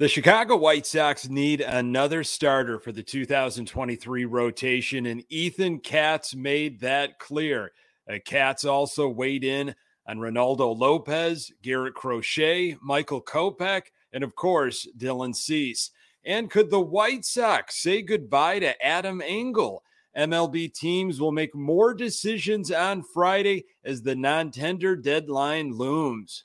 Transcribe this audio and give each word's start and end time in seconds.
The 0.00 0.08
Chicago 0.08 0.56
White 0.56 0.86
Sox 0.86 1.28
need 1.28 1.60
another 1.60 2.24
starter 2.24 2.78
for 2.78 2.90
the 2.90 3.02
2023 3.02 4.24
rotation, 4.24 5.04
and 5.04 5.22
Ethan 5.28 5.80
Katz 5.80 6.34
made 6.34 6.80
that 6.80 7.18
clear. 7.18 7.72
Uh, 8.10 8.14
Katz 8.24 8.64
also 8.64 9.10
weighed 9.10 9.44
in 9.44 9.74
on 10.06 10.16
Reynaldo 10.16 10.74
Lopez, 10.74 11.52
Garrett 11.60 11.92
Crochet, 11.92 12.78
Michael 12.80 13.20
Kopech, 13.20 13.88
and 14.10 14.24
of 14.24 14.34
course, 14.34 14.88
Dylan 14.96 15.36
Cease. 15.36 15.90
And 16.24 16.50
could 16.50 16.70
the 16.70 16.80
White 16.80 17.26
Sox 17.26 17.76
say 17.76 18.00
goodbye 18.00 18.60
to 18.60 18.82
Adam 18.82 19.20
Engel? 19.20 19.82
MLB 20.16 20.72
teams 20.72 21.20
will 21.20 21.30
make 21.30 21.54
more 21.54 21.92
decisions 21.92 22.72
on 22.72 23.02
Friday 23.02 23.66
as 23.84 24.00
the 24.00 24.16
non 24.16 24.50
tender 24.50 24.96
deadline 24.96 25.72
looms. 25.72 26.44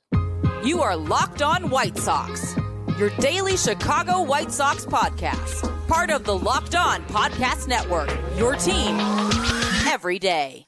You 0.65 0.81
are 0.81 0.97
Locked 0.97 1.41
On 1.41 1.69
White 1.69 1.97
Sox, 1.97 2.53
your 2.97 3.09
daily 3.19 3.57
Chicago 3.57 4.21
White 4.21 4.51
Sox 4.51 4.85
podcast, 4.85 5.87
part 5.87 6.09
of 6.09 6.23
the 6.23 6.37
Locked 6.37 6.75
On 6.75 7.03
Podcast 7.03 7.67
Network, 7.67 8.09
your 8.37 8.55
team 8.55 8.97
every 9.85 10.17
day. 10.17 10.65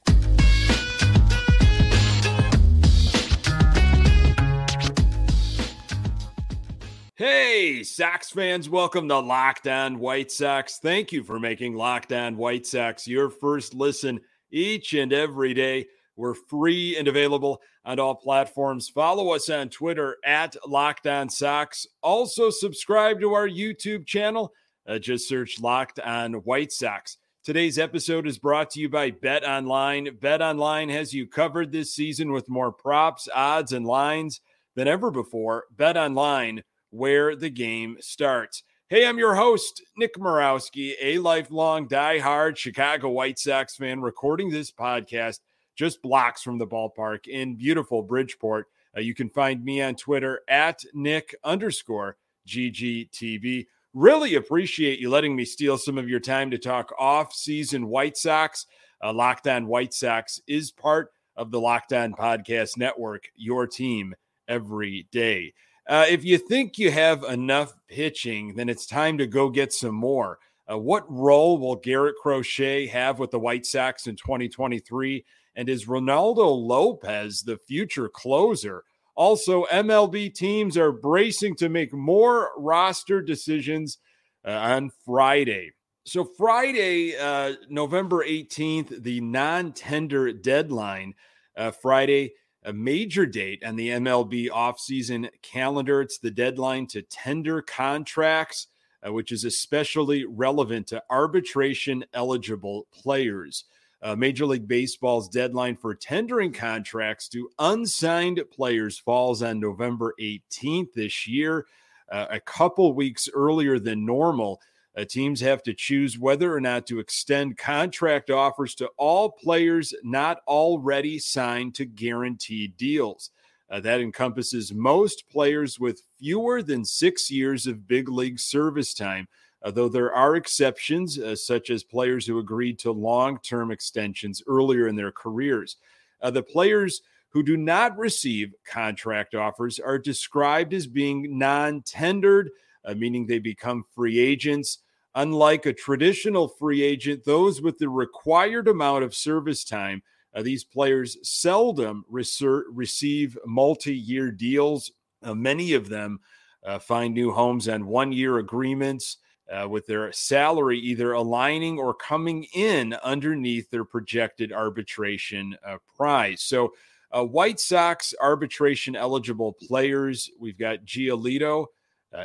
Hey, 7.14 7.82
Sox 7.82 8.30
fans, 8.30 8.68
welcome 8.68 9.08
to 9.08 9.18
Locked 9.18 9.66
On 9.66 9.98
White 9.98 10.30
Sox. 10.30 10.78
Thank 10.78 11.10
you 11.12 11.24
for 11.24 11.40
making 11.40 11.74
Locked 11.74 12.12
On 12.12 12.36
White 12.36 12.66
Sox 12.66 13.08
your 13.08 13.30
first 13.30 13.74
listen 13.74 14.20
each 14.50 14.92
and 14.92 15.12
every 15.12 15.54
day. 15.54 15.86
We're 16.18 16.34
free 16.34 16.96
and 16.96 17.06
available 17.06 17.62
on 17.84 18.00
all 18.00 18.16
platforms. 18.16 18.88
Follow 18.88 19.30
us 19.30 19.48
on 19.48 19.68
Twitter 19.68 20.16
at 20.24 20.56
Locked 20.66 21.06
On 21.06 21.30
Sox. 21.30 21.86
Also, 22.02 22.50
subscribe 22.50 23.20
to 23.20 23.34
our 23.34 23.48
YouTube 23.48 24.04
channel. 24.04 24.52
Uh, 24.84 24.98
just 24.98 25.28
search 25.28 25.60
Locked 25.60 26.00
On 26.00 26.34
White 26.34 26.72
Sox. 26.72 27.18
Today's 27.44 27.78
episode 27.78 28.26
is 28.26 28.36
brought 28.36 28.68
to 28.70 28.80
you 28.80 28.88
by 28.88 29.12
Bet 29.12 29.44
Online. 29.44 30.08
Bet 30.20 30.42
Online 30.42 30.88
has 30.88 31.14
you 31.14 31.24
covered 31.24 31.70
this 31.70 31.94
season 31.94 32.32
with 32.32 32.48
more 32.48 32.72
props, 32.72 33.28
odds, 33.32 33.72
and 33.72 33.86
lines 33.86 34.40
than 34.74 34.88
ever 34.88 35.12
before. 35.12 35.66
Bet 35.70 35.96
Online 35.96 36.64
where 36.90 37.36
the 37.36 37.50
game 37.50 37.96
starts. 38.00 38.64
Hey, 38.88 39.06
I'm 39.06 39.18
your 39.18 39.34
host, 39.34 39.82
Nick 39.96 40.14
Morawski, 40.14 40.94
a 41.00 41.18
lifelong 41.18 41.86
die-hard 41.86 42.58
Chicago 42.58 43.10
White 43.10 43.38
Sox 43.38 43.76
fan, 43.76 44.00
recording 44.00 44.50
this 44.50 44.72
podcast 44.72 45.38
just 45.78 46.02
blocks 46.02 46.42
from 46.42 46.58
the 46.58 46.66
ballpark 46.66 47.28
in 47.28 47.54
beautiful 47.54 48.02
Bridgeport. 48.02 48.66
Uh, 48.96 49.00
you 49.00 49.14
can 49.14 49.30
find 49.30 49.64
me 49.64 49.80
on 49.80 49.94
Twitter 49.94 50.40
at 50.48 50.84
Nick 50.92 51.36
underscore 51.44 52.16
GGTV. 52.48 53.66
Really 53.94 54.34
appreciate 54.34 54.98
you 54.98 55.08
letting 55.08 55.36
me 55.36 55.44
steal 55.44 55.78
some 55.78 55.96
of 55.96 56.08
your 56.08 56.18
time 56.18 56.50
to 56.50 56.58
talk 56.58 56.92
off-season 56.98 57.86
White 57.86 58.16
Sox. 58.16 58.66
Uh, 59.02 59.12
Locked 59.12 59.46
On 59.46 59.68
White 59.68 59.94
Sox 59.94 60.40
is 60.48 60.72
part 60.72 61.12
of 61.36 61.52
the 61.52 61.60
Locked 61.60 61.92
On 61.92 62.12
Podcast 62.12 62.76
Network, 62.76 63.28
your 63.36 63.64
team 63.68 64.16
every 64.48 65.06
day. 65.12 65.54
Uh, 65.88 66.06
if 66.08 66.24
you 66.24 66.36
think 66.36 66.76
you 66.76 66.90
have 66.90 67.22
enough 67.22 67.72
pitching, 67.86 68.54
then 68.56 68.68
it's 68.68 68.84
time 68.84 69.16
to 69.18 69.26
go 69.28 69.48
get 69.48 69.72
some 69.72 69.94
more. 69.94 70.40
Uh, 70.70 70.76
what 70.76 71.10
role 71.10 71.56
will 71.56 71.76
Garrett 71.76 72.16
Crochet 72.20 72.88
have 72.88 73.20
with 73.20 73.30
the 73.30 73.38
White 73.38 73.64
Sox 73.64 74.08
in 74.08 74.16
2023? 74.16 75.24
And 75.58 75.68
is 75.68 75.86
Reynaldo 75.86 76.56
Lopez 76.56 77.42
the 77.42 77.58
future 77.58 78.08
closer? 78.08 78.84
Also, 79.16 79.64
MLB 79.64 80.32
teams 80.32 80.78
are 80.78 80.92
bracing 80.92 81.56
to 81.56 81.68
make 81.68 81.92
more 81.92 82.52
roster 82.56 83.20
decisions 83.20 83.98
uh, 84.46 84.52
on 84.52 84.92
Friday. 85.04 85.72
So, 86.04 86.24
Friday, 86.24 87.16
uh, 87.18 87.54
November 87.68 88.24
18th, 88.24 89.02
the 89.02 89.20
non 89.20 89.72
tender 89.72 90.32
deadline. 90.32 91.14
Uh, 91.56 91.72
Friday, 91.72 92.34
a 92.62 92.72
major 92.72 93.26
date 93.26 93.64
on 93.66 93.74
the 93.74 93.88
MLB 93.88 94.50
offseason 94.50 95.28
calendar. 95.42 96.02
It's 96.02 96.18
the 96.18 96.30
deadline 96.30 96.86
to 96.88 97.02
tender 97.02 97.62
contracts, 97.62 98.68
uh, 99.04 99.12
which 99.12 99.32
is 99.32 99.42
especially 99.42 100.24
relevant 100.24 100.86
to 100.86 101.02
arbitration 101.10 102.04
eligible 102.14 102.86
players. 102.92 103.64
Uh, 104.00 104.14
Major 104.14 104.46
League 104.46 104.68
Baseball's 104.68 105.28
deadline 105.28 105.76
for 105.76 105.94
tendering 105.94 106.52
contracts 106.52 107.28
to 107.28 107.50
unsigned 107.58 108.40
players 108.52 108.98
falls 108.98 109.42
on 109.42 109.58
November 109.58 110.14
18th 110.20 110.92
this 110.94 111.26
year, 111.26 111.66
uh, 112.10 112.26
a 112.30 112.40
couple 112.40 112.92
weeks 112.92 113.28
earlier 113.34 113.78
than 113.78 114.06
normal. 114.06 114.60
Uh, 114.96 115.04
teams 115.04 115.40
have 115.40 115.62
to 115.62 115.74
choose 115.74 116.18
whether 116.18 116.54
or 116.54 116.60
not 116.60 116.86
to 116.86 116.98
extend 116.98 117.56
contract 117.56 118.30
offers 118.30 118.74
to 118.74 118.88
all 118.96 119.30
players 119.30 119.94
not 120.02 120.40
already 120.48 121.18
signed 121.18 121.74
to 121.74 121.84
guaranteed 121.84 122.76
deals. 122.76 123.30
Uh, 123.70 123.80
that 123.80 124.00
encompasses 124.00 124.72
most 124.72 125.28
players 125.28 125.78
with 125.78 126.02
fewer 126.18 126.62
than 126.62 126.84
six 126.84 127.30
years 127.30 127.66
of 127.66 127.86
big 127.86 128.08
league 128.08 128.40
service 128.40 128.94
time, 128.94 129.28
though 129.66 129.88
there 129.88 130.12
are 130.12 130.36
exceptions, 130.36 131.18
uh, 131.18 131.34
such 131.34 131.70
as 131.70 131.82
players 131.82 132.26
who 132.26 132.38
agreed 132.38 132.78
to 132.80 132.92
long 132.92 133.38
term 133.40 133.70
extensions 133.70 134.42
earlier 134.46 134.86
in 134.86 134.96
their 134.96 135.12
careers. 135.12 135.76
Uh, 136.20 136.30
the 136.30 136.42
players 136.42 137.02
who 137.30 137.42
do 137.42 137.56
not 137.56 137.96
receive 137.98 138.54
contract 138.64 139.34
offers 139.34 139.78
are 139.78 139.98
described 139.98 140.72
as 140.72 140.86
being 140.86 141.38
non 141.38 141.82
tendered, 141.82 142.50
uh, 142.84 142.94
meaning 142.94 143.26
they 143.26 143.38
become 143.38 143.84
free 143.94 144.18
agents. 144.18 144.78
Unlike 145.14 145.66
a 145.66 145.72
traditional 145.72 146.48
free 146.48 146.82
agent, 146.82 147.24
those 147.24 147.60
with 147.60 147.78
the 147.78 147.88
required 147.88 148.68
amount 148.68 149.04
of 149.04 149.14
service 149.14 149.64
time, 149.64 150.02
uh, 150.34 150.42
these 150.42 150.64
players 150.64 151.16
seldom 151.22 152.04
reser- 152.12 152.64
receive 152.70 153.36
multi 153.46 153.94
year 153.94 154.30
deals. 154.30 154.92
Uh, 155.22 155.34
many 155.34 155.72
of 155.72 155.88
them 155.88 156.20
uh, 156.64 156.78
find 156.78 157.14
new 157.14 157.32
homes 157.32 157.68
on 157.68 157.86
one 157.86 158.12
year 158.12 158.38
agreements. 158.38 159.18
Uh, 159.50 159.66
with 159.66 159.86
their 159.86 160.12
salary 160.12 160.78
either 160.78 161.12
aligning 161.12 161.78
or 161.78 161.94
coming 161.94 162.44
in 162.52 162.92
underneath 163.02 163.70
their 163.70 163.84
projected 163.84 164.52
arbitration 164.52 165.56
uh, 165.66 165.78
prize. 165.96 166.42
So, 166.42 166.74
uh, 167.10 167.24
White 167.24 167.58
Sox 167.58 168.12
arbitration 168.20 168.94
eligible 168.94 169.54
players, 169.54 170.30
we've 170.38 170.58
got 170.58 170.84
Giolito, 170.84 171.64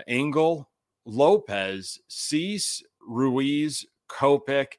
Engel, 0.06 0.70
Lopez, 1.06 2.00
Cease, 2.08 2.84
Ruiz, 3.08 3.86
Kopech, 4.10 4.74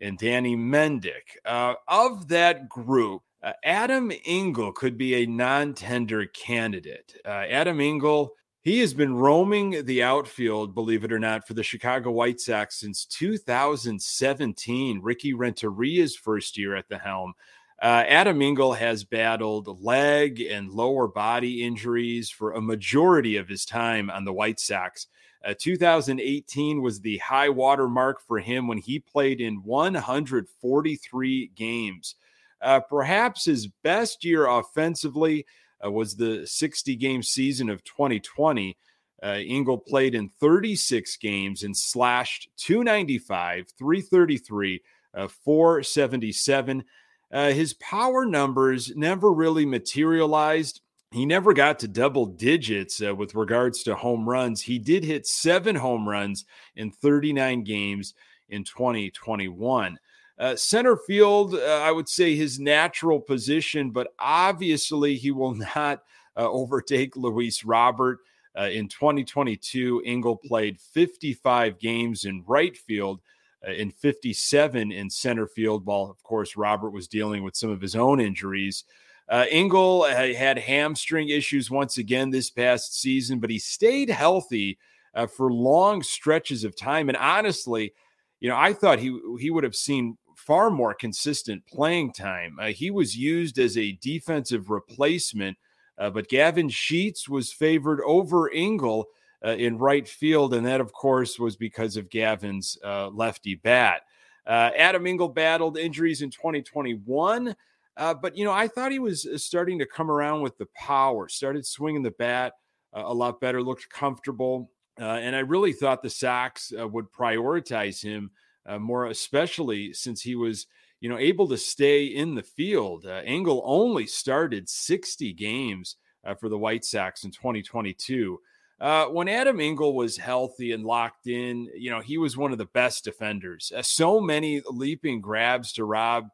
and 0.00 0.18
Danny 0.18 0.56
Mendick. 0.56 1.36
Uh, 1.44 1.74
of 1.88 2.28
that 2.28 2.68
group, 2.68 3.22
uh, 3.42 3.52
Adam 3.64 4.12
Engel 4.24 4.72
could 4.72 4.96
be 4.96 5.14
a 5.14 5.26
non 5.26 5.74
tender 5.74 6.26
candidate. 6.26 7.14
Uh, 7.24 7.44
Adam 7.50 7.80
Engel, 7.80 8.32
he 8.66 8.80
has 8.80 8.92
been 8.92 9.14
roaming 9.14 9.84
the 9.84 10.02
outfield, 10.02 10.74
believe 10.74 11.04
it 11.04 11.12
or 11.12 11.20
not, 11.20 11.46
for 11.46 11.54
the 11.54 11.62
Chicago 11.62 12.10
White 12.10 12.40
Sox 12.40 12.80
since 12.80 13.04
2017, 13.04 15.00
Ricky 15.00 15.34
Renteria's 15.34 16.16
first 16.16 16.58
year 16.58 16.74
at 16.74 16.88
the 16.88 16.98
helm. 16.98 17.34
Uh, 17.80 18.02
Adam 18.08 18.42
Engel 18.42 18.72
has 18.72 19.04
battled 19.04 19.80
leg 19.80 20.40
and 20.40 20.68
lower 20.68 21.06
body 21.06 21.62
injuries 21.62 22.28
for 22.28 22.54
a 22.54 22.60
majority 22.60 23.36
of 23.36 23.46
his 23.46 23.64
time 23.64 24.10
on 24.10 24.24
the 24.24 24.32
White 24.32 24.58
Sox. 24.58 25.06
Uh, 25.44 25.54
2018 25.56 26.82
was 26.82 27.00
the 27.00 27.18
high 27.18 27.50
water 27.50 27.88
mark 27.88 28.20
for 28.20 28.40
him 28.40 28.66
when 28.66 28.78
he 28.78 28.98
played 28.98 29.40
in 29.40 29.62
143 29.62 31.52
games. 31.54 32.16
Uh, 32.60 32.80
perhaps 32.80 33.44
his 33.44 33.68
best 33.84 34.24
year 34.24 34.46
offensively 34.46 35.46
uh, 35.84 35.90
was 35.90 36.16
the 36.16 36.46
60 36.46 36.96
game 36.96 37.22
season 37.22 37.68
of 37.68 37.84
2020. 37.84 38.76
Uh, 39.22 39.26
Engel 39.26 39.78
played 39.78 40.14
in 40.14 40.28
36 40.28 41.16
games 41.16 41.62
and 41.62 41.76
slashed 41.76 42.48
295, 42.56 43.66
333, 43.78 44.82
uh, 45.14 45.28
477. 45.28 46.84
Uh, 47.32 47.50
his 47.50 47.74
power 47.74 48.24
numbers 48.24 48.92
never 48.94 49.32
really 49.32 49.66
materialized 49.66 50.80
he 51.12 51.24
never 51.24 51.52
got 51.52 51.78
to 51.78 51.88
double 51.88 52.26
digits 52.26 53.00
uh, 53.00 53.14
with 53.14 53.34
regards 53.34 53.82
to 53.84 53.94
home 53.94 54.28
runs. 54.28 54.62
He 54.62 54.78
did 54.78 55.04
hit 55.04 55.26
seven 55.26 55.76
home 55.76 56.08
runs 56.08 56.44
in 56.74 56.90
39 56.90 57.62
games 57.62 58.12
in 58.48 58.64
2021. 58.64 59.98
Uh, 60.38 60.54
center 60.54 60.96
field, 60.96 61.54
uh, 61.54 61.80
I 61.82 61.90
would 61.90 62.08
say 62.08 62.36
his 62.36 62.60
natural 62.60 63.20
position, 63.20 63.90
but 63.90 64.08
obviously 64.18 65.16
he 65.16 65.30
will 65.30 65.54
not 65.76 66.02
uh, 66.36 66.48
overtake 66.50 67.16
Luis 67.16 67.64
Robert. 67.64 68.18
Uh, 68.58 68.68
in 68.70 68.88
2022, 68.88 70.02
Engel 70.04 70.36
played 70.36 70.80
55 70.80 71.78
games 71.78 72.24
in 72.24 72.42
right 72.46 72.76
field 72.76 73.20
uh, 73.66 73.72
in 73.72 73.90
57 73.90 74.92
in 74.92 75.10
center 75.10 75.46
field, 75.46 75.84
while, 75.84 76.04
of 76.10 76.22
course, 76.22 76.56
Robert 76.56 76.90
was 76.90 77.08
dealing 77.08 77.42
with 77.42 77.56
some 77.56 77.70
of 77.70 77.80
his 77.80 77.94
own 77.94 78.20
injuries. 78.20 78.84
Uh, 79.28 79.44
Engel 79.50 80.04
had 80.04 80.56
hamstring 80.56 81.30
issues 81.30 81.70
once 81.70 81.98
again 81.98 82.30
this 82.30 82.48
past 82.48 82.98
season, 83.00 83.40
but 83.40 83.50
he 83.50 83.58
stayed 83.58 84.08
healthy 84.08 84.78
uh, 85.14 85.26
for 85.26 85.52
long 85.52 86.02
stretches 86.02 86.62
of 86.62 86.76
time. 86.76 87.08
And 87.08 87.18
honestly, 87.18 87.92
you 88.38 88.48
know, 88.48 88.56
I 88.56 88.72
thought 88.72 89.00
he 89.00 89.18
he 89.40 89.50
would 89.50 89.64
have 89.64 89.74
seen 89.74 90.16
far 90.46 90.70
more 90.70 90.94
consistent 90.94 91.66
playing 91.66 92.12
time. 92.12 92.56
Uh, 92.60 92.66
he 92.66 92.88
was 92.90 93.16
used 93.16 93.58
as 93.58 93.76
a 93.76 93.98
defensive 94.00 94.70
replacement, 94.70 95.58
uh, 95.98 96.08
but 96.08 96.28
Gavin 96.28 96.68
Sheets 96.68 97.28
was 97.28 97.52
favored 97.52 98.00
over 98.06 98.48
Engel 98.52 99.06
uh, 99.44 99.50
in 99.50 99.76
right 99.76 100.06
field, 100.06 100.54
and 100.54 100.64
that, 100.64 100.80
of 100.80 100.92
course, 100.92 101.38
was 101.38 101.56
because 101.56 101.96
of 101.96 102.08
Gavin's 102.08 102.78
uh, 102.84 103.08
lefty 103.08 103.56
bat. 103.56 104.02
Uh, 104.46 104.70
Adam 104.76 105.06
Engel 105.06 105.28
battled 105.28 105.76
injuries 105.76 106.22
in 106.22 106.30
2021. 106.30 107.54
Uh, 107.96 108.14
but 108.14 108.36
you 108.36 108.44
know, 108.44 108.52
I 108.52 108.68
thought 108.68 108.92
he 108.92 108.98
was 108.98 109.26
starting 109.36 109.78
to 109.80 109.86
come 109.86 110.10
around 110.10 110.42
with 110.42 110.56
the 110.58 110.68
power. 110.76 111.28
Started 111.28 111.66
swinging 111.66 112.02
the 112.02 112.10
bat 112.12 112.52
a 112.92 113.12
lot 113.12 113.40
better. 113.40 113.62
Looked 113.62 113.88
comfortable. 113.88 114.70
And 114.98 115.34
I 115.34 115.40
really 115.40 115.72
thought 115.72 116.02
the 116.02 116.10
Sox 116.10 116.72
would 116.76 117.10
prioritize 117.10 118.02
him 118.02 118.30
uh, 118.66 118.78
more, 118.78 119.06
especially 119.06 119.92
since 119.92 120.22
he 120.22 120.34
was, 120.34 120.66
you 121.00 121.08
know, 121.08 121.18
able 121.18 121.48
to 121.48 121.56
stay 121.56 122.04
in 122.04 122.34
the 122.34 122.42
field. 122.42 123.06
Uh, 123.06 123.22
Engel 123.24 123.62
only 123.64 124.06
started 124.06 124.68
60 124.68 125.32
games 125.34 125.96
uh, 126.24 126.34
for 126.34 126.48
the 126.48 126.58
White 126.58 126.84
Sox 126.84 127.24
in 127.24 127.30
2022. 127.30 128.40
Uh, 128.78 129.06
when 129.06 129.28
Adam 129.28 129.60
Engel 129.60 129.94
was 129.94 130.18
healthy 130.18 130.72
and 130.72 130.84
locked 130.84 131.26
in, 131.26 131.68
you 131.74 131.90
know, 131.90 132.00
he 132.00 132.18
was 132.18 132.36
one 132.36 132.52
of 132.52 132.58
the 132.58 132.66
best 132.66 133.04
defenders. 133.04 133.72
so 133.82 134.20
many 134.20 134.60
leaping 134.68 135.20
grabs 135.20 135.72
to 135.72 135.84
rob 135.84 136.28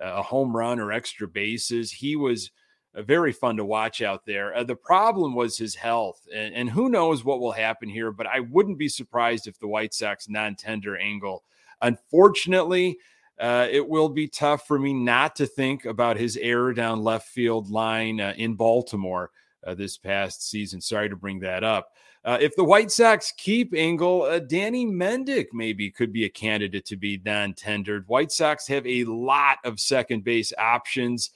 a 0.00 0.22
home 0.22 0.56
run 0.56 0.80
or 0.80 0.92
extra 0.92 1.28
bases. 1.28 1.92
He 1.92 2.16
was 2.16 2.50
uh, 2.94 3.02
very 3.02 3.32
fun 3.32 3.56
to 3.56 3.64
watch 3.64 4.02
out 4.02 4.24
there. 4.24 4.54
Uh, 4.54 4.64
the 4.64 4.76
problem 4.76 5.34
was 5.34 5.56
his 5.56 5.74
health, 5.74 6.26
and, 6.34 6.54
and, 6.54 6.70
who 6.70 6.88
knows 6.88 7.24
what 7.24 7.40
will 7.40 7.52
happen 7.52 7.88
here. 7.88 8.10
But 8.10 8.26
I 8.26 8.40
wouldn't 8.40 8.78
be 8.78 8.88
surprised 8.88 9.46
if 9.46 9.58
the 9.58 9.68
White 9.68 9.94
Sox 9.94 10.28
non-tender 10.28 10.96
Engel. 10.96 11.42
Unfortunately, 11.82 12.98
uh, 13.38 13.66
it 13.70 13.86
will 13.86 14.08
be 14.08 14.28
tough 14.28 14.66
for 14.66 14.78
me 14.78 14.92
not 14.92 15.34
to 15.36 15.46
think 15.46 15.84
about 15.84 16.16
his 16.16 16.36
error 16.36 16.72
down 16.72 17.02
left 17.02 17.28
field 17.28 17.68
line 17.68 18.20
uh, 18.20 18.32
in 18.36 18.54
Baltimore 18.54 19.30
uh, 19.66 19.74
this 19.74 19.98
past 19.98 20.48
season. 20.48 20.80
Sorry 20.80 21.08
to 21.08 21.16
bring 21.16 21.40
that 21.40 21.64
up. 21.64 21.92
Uh, 22.24 22.38
if 22.40 22.56
the 22.56 22.64
White 22.64 22.90
Sox 22.90 23.32
keep 23.36 23.74
Engel, 23.74 24.40
Danny 24.46 24.86
Mendick 24.86 25.48
maybe 25.52 25.90
could 25.90 26.10
be 26.12 26.24
a 26.24 26.30
candidate 26.30 26.86
to 26.86 26.96
be 26.96 27.20
non-tendered. 27.24 28.08
White 28.08 28.32
Sox 28.32 28.66
have 28.66 28.86
a 28.86 29.04
lot 29.04 29.58
of 29.64 29.78
second 29.78 30.24
base 30.24 30.52
options. 30.56 31.30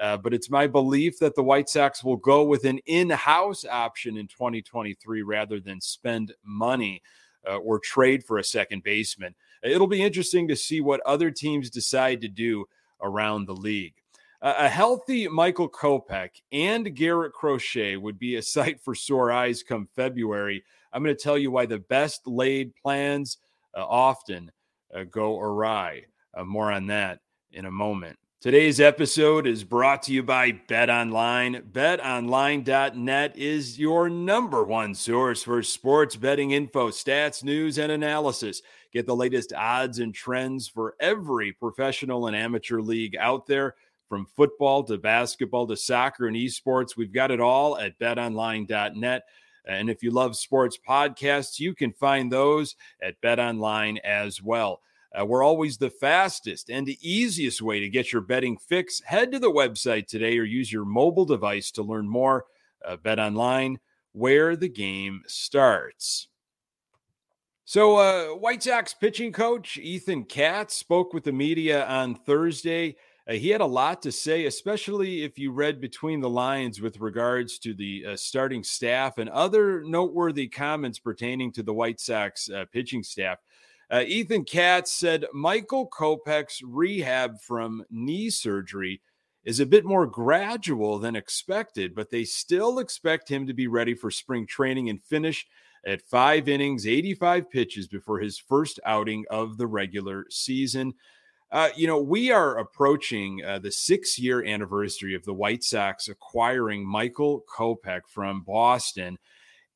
Uh, 0.00 0.16
but 0.16 0.34
it's 0.34 0.50
my 0.50 0.66
belief 0.66 1.18
that 1.18 1.36
the 1.36 1.42
White 1.42 1.68
Sox 1.68 2.02
will 2.02 2.16
go 2.16 2.42
with 2.42 2.64
an 2.64 2.78
in 2.86 3.10
house 3.10 3.64
option 3.64 4.16
in 4.16 4.26
2023 4.26 5.22
rather 5.22 5.60
than 5.60 5.80
spend 5.80 6.32
money 6.44 7.02
uh, 7.48 7.56
or 7.56 7.78
trade 7.78 8.24
for 8.24 8.38
a 8.38 8.44
second 8.44 8.82
baseman. 8.82 9.34
It'll 9.62 9.86
be 9.86 10.02
interesting 10.02 10.48
to 10.48 10.56
see 10.56 10.80
what 10.80 11.00
other 11.06 11.30
teams 11.30 11.70
decide 11.70 12.20
to 12.22 12.28
do 12.28 12.66
around 13.00 13.46
the 13.46 13.54
league. 13.54 13.94
A 14.44 14.68
healthy 14.68 15.28
Michael 15.28 15.68
Kopech 15.68 16.42
and 16.50 16.96
Garrett 16.96 17.32
Crochet 17.32 17.96
would 17.96 18.18
be 18.18 18.36
a 18.36 18.42
sight 18.42 18.80
for 18.80 18.94
sore 18.94 19.30
eyes 19.30 19.62
come 19.62 19.88
February. 19.94 20.64
I'm 20.92 21.04
going 21.04 21.16
to 21.16 21.22
tell 21.22 21.38
you 21.38 21.52
why 21.52 21.66
the 21.66 21.78
best 21.78 22.26
laid 22.26 22.74
plans 22.74 23.38
uh, 23.76 23.84
often 23.86 24.50
uh, 24.92 25.04
go 25.04 25.38
awry. 25.38 26.06
Uh, 26.34 26.44
more 26.44 26.72
on 26.72 26.88
that 26.88 27.20
in 27.52 27.66
a 27.66 27.70
moment. 27.70 28.18
Today's 28.42 28.80
episode 28.80 29.46
is 29.46 29.62
brought 29.62 30.02
to 30.02 30.12
you 30.12 30.24
by 30.24 30.50
Bet 30.50 30.90
Online. 30.90 31.62
BetOnline.net 31.62 33.38
is 33.38 33.78
your 33.78 34.08
number 34.08 34.64
one 34.64 34.96
source 34.96 35.44
for 35.44 35.62
sports 35.62 36.16
betting 36.16 36.50
info, 36.50 36.90
stats, 36.90 37.44
news, 37.44 37.78
and 37.78 37.92
analysis. 37.92 38.60
Get 38.92 39.06
the 39.06 39.14
latest 39.14 39.52
odds 39.52 40.00
and 40.00 40.12
trends 40.12 40.66
for 40.66 40.96
every 40.98 41.52
professional 41.52 42.26
and 42.26 42.34
amateur 42.34 42.80
league 42.80 43.14
out 43.14 43.46
there, 43.46 43.76
from 44.08 44.26
football 44.26 44.82
to 44.82 44.98
basketball 44.98 45.68
to 45.68 45.76
soccer 45.76 46.26
and 46.26 46.36
esports. 46.36 46.96
We've 46.96 47.14
got 47.14 47.30
it 47.30 47.40
all 47.40 47.78
at 47.78 47.96
BetOnline.net. 48.00 49.22
And 49.66 49.88
if 49.88 50.02
you 50.02 50.10
love 50.10 50.34
sports 50.34 50.76
podcasts, 50.84 51.60
you 51.60 51.76
can 51.76 51.92
find 51.92 52.32
those 52.32 52.74
at 53.00 53.20
BetOnline 53.20 54.00
as 54.00 54.42
well. 54.42 54.80
Uh, 55.18 55.26
we're 55.26 55.44
always 55.44 55.76
the 55.76 55.90
fastest 55.90 56.70
and 56.70 56.86
the 56.86 56.98
easiest 57.02 57.60
way 57.60 57.80
to 57.80 57.88
get 57.88 58.12
your 58.12 58.22
betting 58.22 58.56
fix. 58.56 59.00
Head 59.04 59.32
to 59.32 59.38
the 59.38 59.50
website 59.50 60.06
today 60.06 60.38
or 60.38 60.44
use 60.44 60.72
your 60.72 60.84
mobile 60.84 61.26
device 61.26 61.70
to 61.72 61.82
learn 61.82 62.08
more. 62.08 62.44
Uh, 62.84 62.96
bet 62.96 63.18
online, 63.18 63.78
where 64.12 64.56
the 64.56 64.68
game 64.68 65.22
starts. 65.26 66.28
So, 67.64 67.96
uh, 67.96 68.36
White 68.36 68.62
Sox 68.62 68.92
pitching 68.92 69.32
coach 69.32 69.78
Ethan 69.78 70.24
Katz 70.24 70.74
spoke 70.74 71.14
with 71.14 71.24
the 71.24 71.32
media 71.32 71.86
on 71.86 72.16
Thursday. 72.16 72.96
Uh, 73.28 73.34
he 73.34 73.50
had 73.50 73.60
a 73.60 73.66
lot 73.66 74.02
to 74.02 74.10
say, 74.10 74.46
especially 74.46 75.22
if 75.22 75.38
you 75.38 75.52
read 75.52 75.80
between 75.80 76.20
the 76.20 76.28
lines 76.28 76.80
with 76.80 76.98
regards 77.00 77.58
to 77.60 77.72
the 77.72 78.04
uh, 78.08 78.16
starting 78.16 78.64
staff 78.64 79.18
and 79.18 79.30
other 79.30 79.82
noteworthy 79.84 80.48
comments 80.48 80.98
pertaining 80.98 81.52
to 81.52 81.62
the 81.62 81.72
White 81.72 82.00
Sox 82.00 82.50
uh, 82.50 82.64
pitching 82.72 83.02
staff. 83.02 83.38
Uh, 83.92 84.04
Ethan 84.06 84.42
Katz 84.42 84.90
said 84.90 85.26
Michael 85.34 85.86
Kopech's 85.86 86.62
rehab 86.62 87.38
from 87.42 87.84
knee 87.90 88.30
surgery 88.30 89.02
is 89.44 89.60
a 89.60 89.66
bit 89.66 89.84
more 89.84 90.06
gradual 90.06 90.98
than 90.98 91.14
expected, 91.14 91.94
but 91.94 92.10
they 92.10 92.24
still 92.24 92.78
expect 92.78 93.28
him 93.28 93.46
to 93.46 93.52
be 93.52 93.66
ready 93.66 93.94
for 93.94 94.10
spring 94.10 94.46
training 94.46 94.88
and 94.88 95.04
finish 95.04 95.46
at 95.84 96.00
five 96.00 96.48
innings, 96.48 96.86
85 96.86 97.50
pitches 97.50 97.86
before 97.86 98.18
his 98.18 98.38
first 98.38 98.80
outing 98.86 99.26
of 99.30 99.58
the 99.58 99.66
regular 99.66 100.24
season. 100.30 100.94
Uh, 101.50 101.68
you 101.76 101.86
know, 101.86 102.00
we 102.00 102.30
are 102.30 102.56
approaching 102.56 103.44
uh, 103.44 103.58
the 103.58 103.70
six 103.70 104.18
year 104.18 104.42
anniversary 104.42 105.14
of 105.14 105.24
the 105.24 105.34
White 105.34 105.62
Sox 105.62 106.08
acquiring 106.08 106.86
Michael 106.86 107.44
Kopech 107.54 108.02
from 108.08 108.42
Boston. 108.42 109.18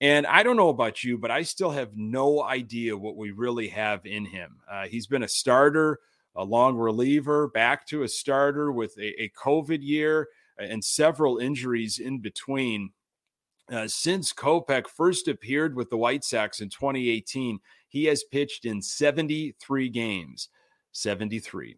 And 0.00 0.26
I 0.26 0.42
don't 0.42 0.56
know 0.56 0.68
about 0.68 1.02
you, 1.02 1.16
but 1.16 1.30
I 1.30 1.42
still 1.42 1.70
have 1.70 1.96
no 1.96 2.42
idea 2.42 2.96
what 2.96 3.16
we 3.16 3.30
really 3.30 3.68
have 3.68 4.04
in 4.04 4.26
him. 4.26 4.58
Uh, 4.70 4.86
he's 4.86 5.06
been 5.06 5.22
a 5.22 5.28
starter, 5.28 6.00
a 6.34 6.44
long 6.44 6.76
reliever, 6.76 7.48
back 7.48 7.86
to 7.88 8.02
a 8.02 8.08
starter 8.08 8.70
with 8.70 8.96
a, 8.98 9.22
a 9.22 9.30
COVID 9.30 9.78
year 9.80 10.28
and 10.58 10.84
several 10.84 11.38
injuries 11.38 11.98
in 11.98 12.20
between. 12.20 12.90
Uh, 13.70 13.88
since 13.88 14.32
Kopech 14.32 14.86
first 14.86 15.28
appeared 15.28 15.74
with 15.74 15.90
the 15.90 15.96
White 15.96 16.24
Sox 16.24 16.60
in 16.60 16.68
2018, 16.68 17.58
he 17.88 18.04
has 18.04 18.22
pitched 18.22 18.64
in 18.64 18.82
73 18.82 19.88
games. 19.88 20.50
73. 20.92 21.76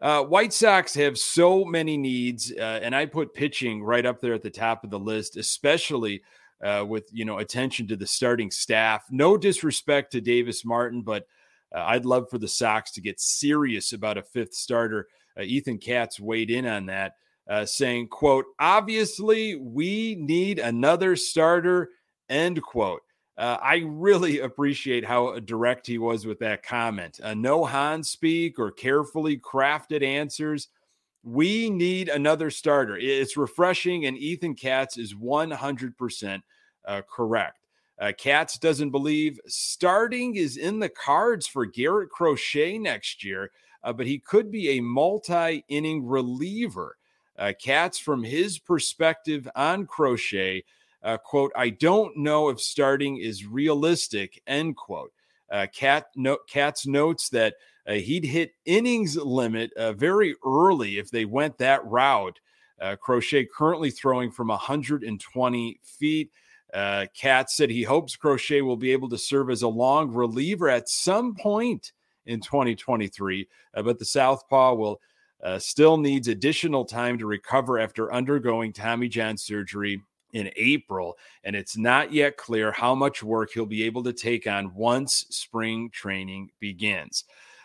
Uh, 0.00 0.22
White 0.22 0.52
Sox 0.52 0.94
have 0.94 1.18
so 1.18 1.64
many 1.64 1.96
needs, 1.96 2.52
uh, 2.58 2.80
and 2.82 2.94
I 2.94 3.06
put 3.06 3.34
pitching 3.34 3.82
right 3.82 4.06
up 4.06 4.20
there 4.20 4.34
at 4.34 4.42
the 4.42 4.50
top 4.50 4.82
of 4.82 4.90
the 4.90 4.98
list, 4.98 5.36
especially 5.36 6.22
uh, 6.62 6.84
with 6.86 7.08
you 7.12 7.24
know 7.24 7.38
attention 7.38 7.86
to 7.88 7.96
the 7.96 8.06
starting 8.06 8.50
staff. 8.50 9.04
No 9.10 9.36
disrespect 9.36 10.12
to 10.12 10.20
Davis 10.20 10.64
Martin, 10.64 11.02
but 11.02 11.26
uh, 11.74 11.84
I'd 11.86 12.04
love 12.04 12.28
for 12.30 12.38
the 12.38 12.48
Sox 12.48 12.90
to 12.92 13.00
get 13.00 13.20
serious 13.20 13.92
about 13.92 14.18
a 14.18 14.22
fifth 14.22 14.54
starter. 14.54 15.08
Uh, 15.38 15.42
Ethan 15.42 15.78
Katz 15.78 16.18
weighed 16.18 16.50
in 16.50 16.66
on 16.66 16.86
that, 16.86 17.14
uh, 17.48 17.64
saying, 17.64 18.08
"quote 18.08 18.46
Obviously, 18.58 19.56
we 19.56 20.16
need 20.18 20.58
another 20.58 21.16
starter." 21.16 21.90
End 22.28 22.62
quote. 22.62 23.02
Uh, 23.40 23.56
I 23.62 23.84
really 23.86 24.40
appreciate 24.40 25.02
how 25.02 25.38
direct 25.38 25.86
he 25.86 25.96
was 25.96 26.26
with 26.26 26.38
that 26.40 26.62
comment. 26.62 27.20
Uh, 27.22 27.32
no 27.32 27.64
Hans 27.64 28.10
speak 28.10 28.58
or 28.58 28.70
carefully 28.70 29.38
crafted 29.38 30.02
answers. 30.02 30.68
We 31.22 31.68
need 31.68 32.08
another 32.08 32.50
starter. 32.50 32.96
It's 32.96 33.36
refreshing, 33.36 34.06
and 34.06 34.16
Ethan 34.16 34.54
Katz 34.54 34.96
is 34.96 35.14
100% 35.14 36.42
uh, 36.86 37.02
correct. 37.10 37.58
Uh, 38.00 38.12
Katz 38.16 38.58
doesn't 38.58 38.90
believe 38.90 39.38
starting 39.46 40.36
is 40.36 40.56
in 40.56 40.78
the 40.78 40.88
cards 40.88 41.46
for 41.46 41.66
Garrett 41.66 42.08
Crochet 42.08 42.78
next 42.78 43.22
year, 43.22 43.50
uh, 43.84 43.92
but 43.92 44.06
he 44.06 44.18
could 44.18 44.50
be 44.50 44.70
a 44.70 44.80
multi 44.80 45.64
inning 45.68 46.06
reliever. 46.06 46.96
Uh, 47.38 47.52
Katz, 47.62 47.98
from 47.98 48.24
his 48.24 48.58
perspective 48.58 49.46
on 49.54 49.86
Crochet, 49.86 50.64
uh, 51.02 51.18
quote, 51.18 51.52
I 51.54 51.70
don't 51.70 52.16
know 52.16 52.48
if 52.48 52.60
starting 52.60 53.18
is 53.18 53.46
realistic, 53.46 54.42
end 54.46 54.76
quote. 54.76 55.12
Uh, 55.50 55.66
Kat, 55.74 56.06
no, 56.16 56.38
Katz 56.48 56.86
notes 56.86 57.28
that 57.30 57.54
uh, 57.90 57.94
he'd 57.94 58.24
hit 58.24 58.52
innings 58.66 59.16
limit 59.16 59.72
uh, 59.72 59.92
very 59.92 60.36
early 60.46 60.98
if 60.98 61.10
they 61.10 61.24
went 61.24 61.58
that 61.58 61.84
route. 61.84 62.38
Uh, 62.80 62.94
Crochet 62.94 63.48
currently 63.52 63.90
throwing 63.90 64.30
from 64.30 64.48
120 64.48 65.80
feet. 65.82 66.30
Uh, 66.72 67.06
Katz 67.14 67.56
said 67.56 67.68
he 67.68 67.82
hopes 67.82 68.14
Crochet 68.14 68.62
will 68.62 68.76
be 68.76 68.92
able 68.92 69.08
to 69.08 69.18
serve 69.18 69.50
as 69.50 69.62
a 69.62 69.68
long 69.68 70.12
reliever 70.12 70.68
at 70.68 70.88
some 70.88 71.34
point 71.34 71.92
in 72.26 72.40
2023, 72.40 73.48
uh, 73.74 73.82
but 73.82 73.98
the 73.98 74.04
Southpaw 74.04 74.74
will 74.74 75.00
uh, 75.42 75.58
still 75.58 75.96
needs 75.96 76.28
additional 76.28 76.84
time 76.84 77.18
to 77.18 77.26
recover 77.26 77.80
after 77.80 78.12
undergoing 78.12 78.72
Tommy 78.72 79.08
John 79.08 79.36
surgery 79.36 80.00
in 80.32 80.48
April, 80.54 81.18
and 81.42 81.56
it's 81.56 81.76
not 81.76 82.12
yet 82.12 82.36
clear 82.36 82.70
how 82.70 82.94
much 82.94 83.20
work 83.20 83.50
he'll 83.52 83.66
be 83.66 83.82
able 83.82 84.04
to 84.04 84.12
take 84.12 84.46
on 84.46 84.72
once 84.74 85.26
spring 85.30 85.90
training 85.90 86.50
begins. 86.60 87.24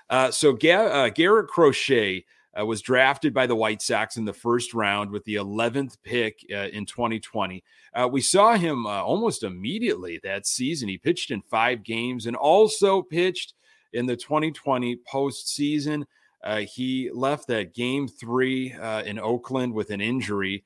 Uh, 0.09 0.31
so, 0.31 0.53
Ga- 0.53 1.05
uh, 1.05 1.09
Garrett 1.09 1.47
Crochet 1.47 2.25
uh, 2.59 2.65
was 2.65 2.81
drafted 2.81 3.33
by 3.33 3.47
the 3.47 3.55
White 3.55 3.81
Sox 3.81 4.17
in 4.17 4.25
the 4.25 4.33
first 4.33 4.73
round 4.73 5.11
with 5.11 5.23
the 5.25 5.35
11th 5.35 5.97
pick 6.03 6.45
uh, 6.51 6.67
in 6.71 6.85
2020. 6.85 7.63
Uh, 7.93 8.07
we 8.11 8.21
saw 8.21 8.55
him 8.55 8.85
uh, 8.85 9.01
almost 9.01 9.43
immediately 9.43 10.19
that 10.23 10.45
season. 10.45 10.89
He 10.89 10.97
pitched 10.97 11.31
in 11.31 11.41
five 11.41 11.83
games 11.83 12.25
and 12.25 12.35
also 12.35 13.01
pitched 13.01 13.53
in 13.93 14.05
the 14.05 14.15
2020 14.15 14.97
postseason. 15.11 16.05
Uh, 16.43 16.59
he 16.59 17.09
left 17.11 17.47
that 17.47 17.73
game 17.73 18.07
three 18.07 18.73
uh, 18.73 19.01
in 19.03 19.19
Oakland 19.19 19.73
with 19.73 19.89
an 19.89 20.01
injury. 20.01 20.63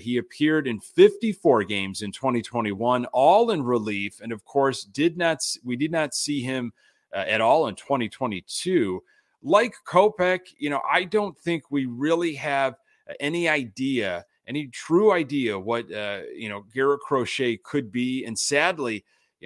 he 0.00 0.16
appeared 0.16 0.66
in 0.66 0.80
54 0.80 1.64
games 1.64 2.02
in 2.02 2.10
2021, 2.12 3.04
all 3.06 3.50
in 3.50 3.62
relief, 3.62 4.20
and 4.20 4.32
of 4.32 4.44
course, 4.44 4.84
did 4.84 5.16
not 5.16 5.38
we 5.64 5.76
did 5.76 5.92
not 5.92 6.14
see 6.14 6.40
him 6.42 6.72
at 7.12 7.40
all 7.40 7.68
in 7.68 7.74
2022 7.74 9.02
like 9.42 9.74
Kopech, 9.86 10.40
you 10.58 10.70
know, 10.70 10.80
I 10.90 11.04
don't 11.04 11.36
think 11.36 11.64
we 11.70 11.86
really 11.86 12.34
have 12.34 12.76
any 13.20 13.48
idea, 13.48 14.24
any 14.46 14.68
true 14.68 15.12
idea 15.12 15.58
what 15.58 15.92
uh, 15.92 16.20
you 16.34 16.48
know 16.48 16.64
Garrett 16.72 17.00
Crochet 17.00 17.58
could 17.58 17.90
be, 17.90 18.24
and 18.24 18.38
sadly, 18.38 19.04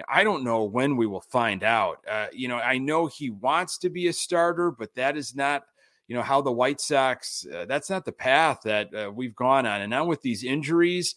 I 0.08 0.24
don't 0.24 0.44
know 0.44 0.64
when 0.64 0.96
we 0.96 1.06
will 1.06 1.22
find 1.22 1.64
out. 1.64 2.04
Uh, 2.10 2.26
you 2.32 2.48
know, 2.48 2.58
I 2.58 2.78
know 2.78 3.06
he 3.06 3.30
wants 3.30 3.78
to 3.78 3.90
be 3.90 4.08
a 4.08 4.12
starter, 4.12 4.70
but 4.70 4.94
that 4.94 5.16
is 5.16 5.34
not 5.34 5.64
you 6.08 6.14
know 6.14 6.22
how 6.22 6.40
the 6.42 6.52
White 6.52 6.80
Sox. 6.80 7.46
Uh, 7.46 7.64
that's 7.66 7.90
not 7.90 8.04
the 8.04 8.12
path 8.12 8.60
that 8.64 8.94
uh, 8.94 9.10
we've 9.10 9.34
gone 9.34 9.66
on, 9.66 9.80
and 9.80 9.90
now 9.90 10.04
with 10.04 10.22
these 10.22 10.44
injuries. 10.44 11.14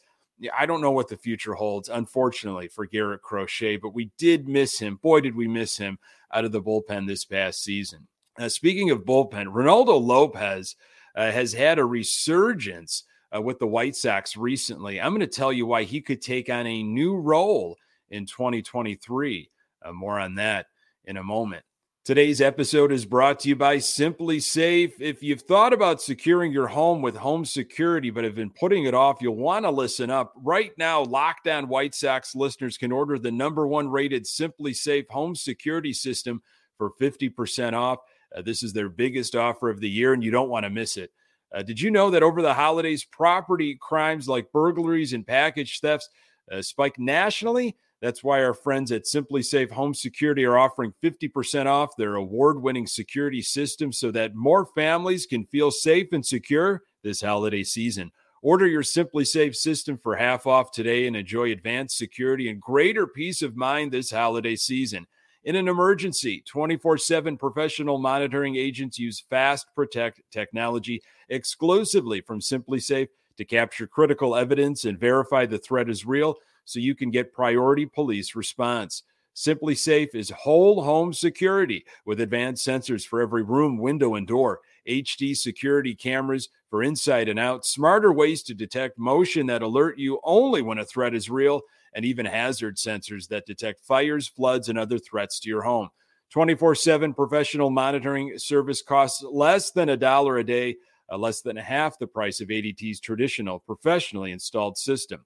I 0.58 0.66
don't 0.66 0.82
know 0.82 0.92
what 0.92 1.10
the 1.10 1.18
future 1.18 1.54
holds, 1.54 1.90
unfortunately, 1.90 2.68
for 2.68 2.86
Garrett 2.86 3.22
Crochet, 3.22 3.78
but 3.78 3.94
we 3.94 4.12
did 4.18 4.48
miss 4.48 4.80
him. 4.80 4.96
Boy, 4.96 5.22
did 5.22 5.36
we 5.36 5.48
miss 5.48 5.78
him 5.78 6.00
out 6.32 6.46
of 6.46 6.52
the 6.52 6.62
bullpen 6.62 7.08
this 7.08 7.26
past 7.26 7.64
season. 7.64 8.08
Uh, 8.38 8.50
speaking 8.50 8.92
of 8.92 9.04
bullpen, 9.04 9.48
Reynaldo 9.48 10.02
Lopez 10.02 10.76
uh, 11.16 11.32
has 11.32 11.54
had 11.54 11.80
a 11.80 11.86
resurgence 11.86 13.04
uh, 13.36 13.42
with 13.42 13.60
the 13.60 13.68
White 13.68 13.96
Sox 13.96 14.38
recently. 14.38 15.00
I'm 15.00 15.12
going 15.12 15.20
to 15.22 15.28
tell 15.28 15.52
you 15.52 15.66
why 15.66 15.84
he 15.84 16.02
could 16.02 16.22
take 16.22 16.50
on 16.50 16.66
a 16.66 16.84
new 16.84 17.16
role 17.16 17.78
in 18.10 18.26
2023. 18.26 19.50
Uh, 19.82 19.92
more 19.92 20.20
on 20.20 20.36
that 20.36 20.68
in 21.06 21.18
a 21.18 21.24
moment. 21.24 21.64
Today's 22.10 22.42
episode 22.42 22.92
is 22.92 23.06
brought 23.06 23.40
to 23.42 23.50
you 23.50 23.56
by 23.56 23.78
SimpliSafe. 23.78 24.94
If 25.00 25.22
you've 25.22 25.44
thought 25.44 25.74
about 25.74 26.02
securing 26.02 26.52
your 26.52 26.66
home 26.66 27.04
with 27.04 27.16
home 27.16 27.46
security 27.46 28.10
but 28.10 28.24
have 28.24 28.34
been 28.34 28.50
putting 28.50 28.86
it 28.86 28.96
off, 28.96 29.20
you'll 29.22 29.36
want 29.36 29.66
to 29.66 29.70
listen 29.70 30.10
up. 30.10 30.34
Right 30.36 30.76
now, 30.76 31.04
Locked 31.04 31.48
On 31.48 31.68
White 31.68 31.94
Sox 31.94 32.34
listeners 32.34 32.80
can 32.80 32.92
order 32.92 33.20
the 33.20 33.32
number 33.32 33.68
one 33.68 33.90
rated 33.90 34.24
SimpliSafe 34.24 35.08
home 35.08 35.36
security 35.36 35.94
system 35.94 36.42
for 36.80 36.94
50% 37.00 37.74
off. 37.74 38.00
Uh, 38.36 38.42
this 38.42 38.64
is 38.64 38.74
their 38.74 38.90
biggest 38.90 39.36
offer 39.36 39.70
of 39.70 39.80
the 39.80 39.88
year, 39.88 40.14
and 40.14 40.24
you 40.24 40.32
don't 40.32 40.50
want 40.50 40.64
to 40.64 40.72
miss 40.72 40.98
it. 40.98 41.12
Uh, 41.54 41.62
did 41.62 41.80
you 41.80 41.92
know 41.92 42.10
that 42.10 42.24
over 42.24 42.42
the 42.42 42.56
holidays, 42.56 43.06
property 43.06 43.78
crimes 43.80 44.28
like 44.28 44.52
burglaries 44.52 45.14
and 45.14 45.28
package 45.28 45.80
thefts 45.80 46.10
uh, 46.52 46.64
spiked 46.64 46.98
nationally? 46.98 47.78
That's 48.02 48.24
why 48.24 48.44
our 48.44 48.54
friends 48.54 48.92
at 48.92 49.04
SimpliSafe 49.04 49.72
Home 49.72 49.94
Security 49.94 50.46
are 50.46 50.58
offering 50.58 50.94
50% 51.04 51.66
off 51.66 51.98
their 51.98 52.16
award 52.16 52.62
winning 52.62 52.88
security 52.88 53.42
system 53.42 53.92
so 53.92 54.10
that 54.12 54.36
more 54.36 54.66
families 54.66 55.26
can 55.26 55.46
feel 55.46 55.70
safe 55.70 56.14
and 56.14 56.26
secure 56.26 56.84
this 57.04 57.22
holiday 57.22 57.64
season. 57.64 58.12
Order 58.42 58.68
your 58.68 58.84
SimpliSafe 58.84 59.56
system 59.56 59.98
for 59.98 60.16
half 60.16 60.48
off 60.48 60.72
today 60.72 61.08
and 61.08 61.16
enjoy 61.16 61.52
advanced 61.52 61.98
security 61.98 62.50
and 62.50 62.62
greater 62.62 63.06
peace 63.06 63.42
of 63.42 63.58
mind 63.58 63.92
this 63.92 64.12
holiday 64.12 64.56
season. 64.56 65.06
In 65.44 65.58
an 65.58 65.68
emergency, 65.68 66.42
24 66.48 66.98
7 67.00 67.38
professional 67.38 67.98
monitoring 67.98 68.56
agents 68.56 68.98
use 68.98 69.24
Fast 69.30 69.68
Protect 69.76 70.22
technology 70.32 71.02
exclusively 71.28 72.22
from 72.22 72.40
SimpliSafe 72.40 73.10
to 73.38 73.46
capture 73.46 73.88
critical 73.88 74.36
evidence 74.36 74.86
and 74.86 75.00
verify 75.00 75.46
the 75.46 75.58
threat 75.58 75.90
is 75.90 76.06
real 76.06 76.36
so 76.70 76.80
you 76.80 76.96
can 76.96 77.12
get 77.12 77.34
priority 77.34 77.86
police 77.86 78.36
response. 78.36 79.04
SimpliSafe 79.36 80.14
is 80.14 80.30
whole 80.30 80.84
home 80.84 81.14
security 81.14 81.86
with 82.06 82.20
advanced 82.20 82.68
sensors 82.68 83.06
for 83.06 83.22
every 83.22 83.42
room, 83.42 83.78
window, 83.78 84.16
and 84.16 84.28
door, 84.28 84.60
HD 84.88 85.36
security 85.36 85.96
cameras 85.96 86.50
for 86.70 86.84
inside 86.84 87.30
and 87.30 87.40
out, 87.40 87.66
smarter 87.66 88.12
ways 88.12 88.44
to 88.44 88.54
detect 88.54 89.00
motion 89.00 89.48
that 89.48 89.62
alert 89.62 89.98
you 89.98 90.20
only 90.24 90.62
when 90.62 90.78
a 90.78 90.86
threat 90.86 91.16
is 91.16 91.30
real 91.30 91.62
and 91.94 92.06
even 92.06 92.26
hazard 92.26 92.76
sensors 92.76 93.28
that 93.30 93.46
detect 93.46 93.80
fires, 93.82 94.28
floods, 94.28 94.70
and 94.70 94.78
other 94.78 95.00
threats 95.00 95.40
to 95.40 95.50
your 95.50 95.64
home. 95.64 95.90
24 96.32 96.76
7 96.76 97.14
professional 97.14 97.70
monitoring 97.70 98.38
service 98.38 98.82
costs 98.82 99.24
less 99.24 99.72
than 99.72 99.90
a 99.90 99.98
dollar 99.98 100.38
a 100.38 100.44
day, 100.44 100.76
uh, 101.12 101.18
less 101.18 101.42
than 101.42 101.56
half 101.56 101.98
the 101.98 102.06
price 102.06 102.40
of 102.40 102.50
ADT's 102.50 103.00
traditional 103.00 103.60
professionally 103.60 104.32
installed 104.32 104.78
system. 104.78 105.26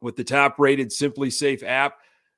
With 0.00 0.16
the 0.16 0.24
top 0.24 0.58
rated 0.58 0.90
SimpliSafe 0.90 1.62
app, 1.62 1.94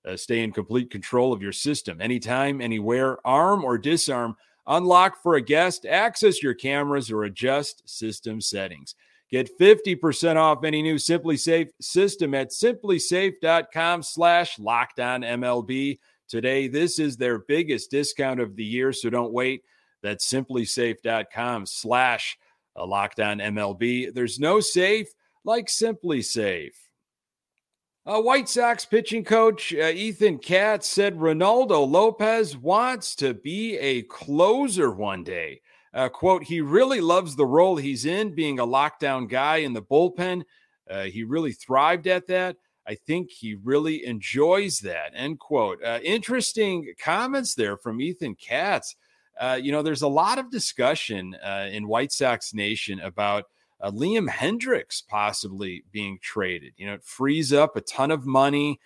uh, 0.06 0.16
stay 0.16 0.42
in 0.42 0.52
complete 0.52 0.90
control 0.90 1.32
of 1.32 1.42
your 1.42 1.52
system 1.52 2.00
anytime, 2.00 2.60
anywhere, 2.60 3.18
arm 3.26 3.64
or 3.64 3.76
disarm, 3.76 4.36
unlock 4.66 5.22
for 5.22 5.34
a 5.34 5.40
guest, 5.40 5.84
access 5.84 6.42
your 6.42 6.54
cameras, 6.54 7.10
or 7.10 7.24
adjust 7.24 7.88
system 7.88 8.40
settings. 8.40 8.94
Get 9.30 9.58
50% 9.58 10.36
off 10.36 10.64
any 10.64 10.80
new 10.82 10.94
SimpliSafe 10.94 11.70
system 11.80 12.34
at 12.34 12.50
simplisafe.com 12.50 14.02
slash 14.02 14.56
lockdown 14.56 15.98
Today, 16.28 16.68
this 16.68 16.98
is 16.98 17.16
their 17.16 17.38
biggest 17.38 17.90
discount 17.90 18.40
of 18.40 18.56
the 18.56 18.64
year, 18.64 18.92
so 18.92 19.10
don't 19.10 19.32
wait. 19.32 19.64
That's 20.02 20.30
simplisafe.com 20.30 21.66
slash 21.66 22.38
lockdown 22.76 24.14
There's 24.14 24.38
no 24.38 24.60
safe 24.60 25.08
like 25.44 25.66
SimpliSafe. 25.66 26.87
A 28.10 28.18
White 28.18 28.48
Sox 28.48 28.86
pitching 28.86 29.22
coach 29.22 29.74
uh, 29.74 29.90
Ethan 29.90 30.38
Katz 30.38 30.88
said 30.88 31.18
Reynaldo 31.18 31.86
Lopez 31.86 32.56
wants 32.56 33.14
to 33.16 33.34
be 33.34 33.76
a 33.76 34.00
closer 34.04 34.90
one 34.90 35.22
day. 35.22 35.60
Uh, 35.92 36.08
quote, 36.08 36.44
he 36.44 36.62
really 36.62 37.02
loves 37.02 37.36
the 37.36 37.44
role 37.44 37.76
he's 37.76 38.06
in, 38.06 38.34
being 38.34 38.58
a 38.58 38.66
lockdown 38.66 39.28
guy 39.28 39.58
in 39.58 39.74
the 39.74 39.82
bullpen. 39.82 40.44
Uh, 40.88 41.02
he 41.02 41.22
really 41.22 41.52
thrived 41.52 42.06
at 42.06 42.26
that. 42.28 42.56
I 42.86 42.94
think 42.94 43.30
he 43.30 43.56
really 43.62 44.06
enjoys 44.06 44.80
that. 44.80 45.12
End 45.14 45.38
quote. 45.38 45.84
Uh, 45.84 46.00
interesting 46.02 46.94
comments 46.98 47.54
there 47.54 47.76
from 47.76 48.00
Ethan 48.00 48.36
Katz. 48.36 48.96
Uh, 49.38 49.58
you 49.60 49.70
know, 49.70 49.82
there's 49.82 50.00
a 50.00 50.08
lot 50.08 50.38
of 50.38 50.50
discussion 50.50 51.36
uh, 51.44 51.68
in 51.70 51.86
White 51.86 52.12
Sox 52.12 52.54
Nation 52.54 53.00
about 53.00 53.44
uh, 53.80 53.90
Liam 53.90 54.28
Hendriks 54.28 55.06
possibly 55.06 55.84
being 55.92 56.18
traded. 56.20 56.72
You 56.76 56.86
know, 56.86 56.94
it 56.94 57.04
frees 57.04 57.52
up 57.52 57.76
a 57.76 57.80
ton 57.80 58.10
of 58.10 58.26
money. 58.26 58.80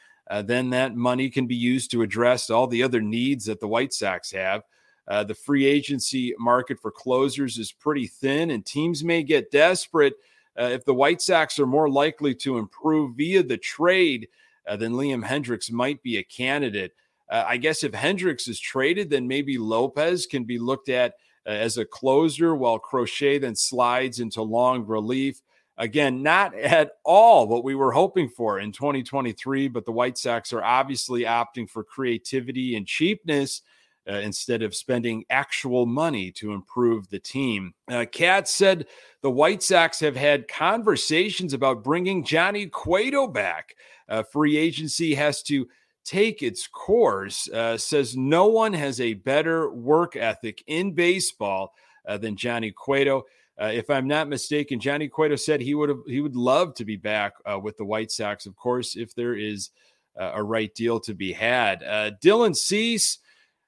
then 0.44 0.70
that 0.70 0.96
money 0.96 1.28
can 1.28 1.46
be 1.46 1.56
used 1.56 1.90
to 1.90 2.02
address 2.02 2.50
all 2.50 2.66
the 2.66 2.82
other 2.82 3.00
needs 3.00 3.44
that 3.46 3.60
the 3.60 3.68
White 3.68 3.92
Sox 3.92 4.30
have. 4.32 4.62
Uh, 5.08 5.24
the 5.24 5.34
free 5.34 5.66
agency 5.66 6.34
market 6.38 6.78
for 6.80 6.90
closers 6.90 7.58
is 7.58 7.72
pretty 7.72 8.06
thin, 8.06 8.50
and 8.50 8.64
teams 8.64 9.02
may 9.02 9.22
get 9.22 9.50
desperate 9.50 10.14
uh, 10.58 10.64
if 10.64 10.84
the 10.84 10.94
White 10.94 11.20
Sox 11.20 11.58
are 11.58 11.66
more 11.66 11.90
likely 11.90 12.34
to 12.36 12.58
improve 12.58 13.16
via 13.16 13.42
the 13.42 13.58
trade. 13.58 14.28
Uh, 14.66 14.76
then 14.76 14.92
Liam 14.92 15.24
Hendriks 15.24 15.72
might 15.72 16.02
be 16.02 16.18
a 16.18 16.22
candidate. 16.22 16.92
Uh, 17.28 17.44
I 17.46 17.56
guess 17.56 17.82
if 17.82 17.92
Hendriks 17.92 18.48
is 18.48 18.60
traded, 18.60 19.10
then 19.10 19.26
maybe 19.26 19.58
Lopez 19.58 20.26
can 20.26 20.44
be 20.44 20.58
looked 20.58 20.88
at 20.88 21.12
uh, 21.12 21.16
as 21.46 21.78
a 21.78 21.84
closer, 21.84 22.54
while 22.54 22.78
Crochet 22.78 23.38
then 23.38 23.56
slides 23.56 24.20
into 24.20 24.42
long 24.42 24.86
relief. 24.86 25.40
Again, 25.78 26.22
not 26.22 26.54
at 26.54 26.92
all 27.04 27.48
what 27.48 27.64
we 27.64 27.74
were 27.74 27.92
hoping 27.92 28.28
for 28.28 28.60
in 28.60 28.72
2023, 28.72 29.68
but 29.68 29.84
the 29.84 29.92
White 29.92 30.18
Sox 30.18 30.52
are 30.52 30.62
obviously 30.62 31.22
opting 31.22 31.68
for 31.68 31.82
creativity 31.82 32.76
and 32.76 32.86
cheapness 32.86 33.62
uh, 34.08 34.14
instead 34.14 34.62
of 34.62 34.74
spending 34.74 35.24
actual 35.30 35.86
money 35.86 36.30
to 36.32 36.52
improve 36.52 37.08
the 37.08 37.18
team. 37.18 37.72
Uh, 37.90 38.04
Katz 38.10 38.52
said 38.52 38.86
the 39.22 39.30
White 39.30 39.62
Sox 39.62 40.00
have 40.00 40.16
had 40.16 40.48
conversations 40.48 41.54
about 41.54 41.84
bringing 41.84 42.24
Johnny 42.24 42.66
Cueto 42.66 43.26
back. 43.26 43.74
Uh, 44.08 44.22
free 44.22 44.56
agency 44.56 45.14
has 45.14 45.42
to 45.44 45.66
take 46.04 46.42
its 46.42 46.66
course. 46.66 47.48
Uh, 47.48 47.76
says 47.76 48.16
no 48.16 48.46
one 48.46 48.72
has 48.72 49.00
a 49.00 49.14
better 49.14 49.70
work 49.70 50.16
ethic 50.16 50.62
in 50.66 50.92
baseball 50.92 51.74
uh, 52.06 52.18
than 52.18 52.36
Johnny 52.36 52.72
Cueto. 52.72 53.24
Uh, 53.60 53.66
if 53.66 53.90
I'm 53.90 54.08
not 54.08 54.28
mistaken, 54.28 54.80
Johnny 54.80 55.08
Cueto 55.08 55.36
said 55.36 55.60
he 55.60 55.74
would 55.74 55.88
have 55.88 56.00
he 56.06 56.20
would 56.20 56.36
love 56.36 56.74
to 56.74 56.84
be 56.84 56.96
back 56.96 57.34
uh, 57.44 57.58
with 57.58 57.76
the 57.76 57.84
White 57.84 58.10
Sox, 58.10 58.46
of 58.46 58.56
course, 58.56 58.96
if 58.96 59.14
there 59.14 59.34
is 59.34 59.70
uh, 60.18 60.32
a 60.34 60.42
right 60.42 60.74
deal 60.74 60.98
to 61.00 61.14
be 61.14 61.32
had. 61.32 61.82
Uh, 61.82 62.10
Dylan 62.22 62.56
Cease 62.56 63.18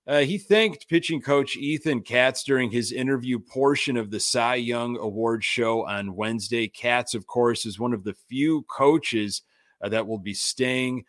he 0.07 0.37
thanked 0.37 0.87
pitching 0.89 1.23
coach 1.23 1.57
Ethan 1.57 2.03
Katz 2.03 2.45
during 2.45 2.71
his 2.71 2.93
interview 2.93 3.39
portion 3.39 3.97
of 3.97 4.11
the 4.11 4.21
Cy 4.21 4.57
Young 4.57 4.99
Award 4.99 5.43
show 5.43 5.87
on 5.87 6.15
Wednesday. 6.15 6.69
Katz, 6.69 7.15
of 7.15 7.27
course, 7.27 7.65
is 7.65 7.79
one 7.79 7.95
of 7.95 8.05
the 8.05 8.13
few 8.29 8.65
coaches 8.65 9.41
that 9.81 10.07
will 10.07 10.19
be 10.19 10.35
staying 10.35 11.05